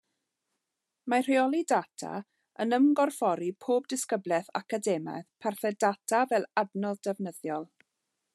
[1.13, 2.13] Mae rheoli data
[2.65, 7.71] yn ymgorffori pob disgyblaeth academaidd parthed data fel adnodd defnyddiol.